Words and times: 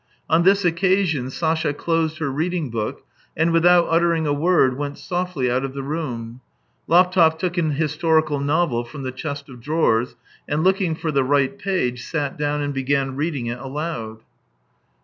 On 0.27 0.41
this 0.41 0.65
occasion 0.65 1.29
Sasha 1.29 1.75
closed 1.75 2.17
her 2.17 2.31
reading 2.31 2.71
book, 2.71 3.03
and 3.37 3.51
without 3.51 3.85
uttering 3.87 4.25
a 4.25 4.33
word, 4.33 4.75
went 4.75 4.97
softly 4.97 5.51
out 5.51 5.63
of 5.63 5.75
the 5.75 5.83
room. 5.83 6.41
Laptev 6.89 7.37
took 7.37 7.55
an 7.59 7.69
historical 7.73 8.39
novel 8.39 8.83
from 8.83 9.03
the 9.03 9.11
chest 9.11 9.47
of 9.47 9.61
drawers, 9.61 10.15
and 10.49 10.65
kx)king 10.65 10.97
for 10.97 11.11
the 11.11 11.23
right 11.23 11.55
page, 11.55 12.03
sat 12.03 12.35
down 12.35 12.61
and 12.61 12.73
began 12.73 13.15
reading 13.15 13.45
it 13.45 13.59
aloud. 13.59 14.21